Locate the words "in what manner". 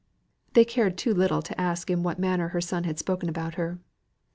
1.91-2.47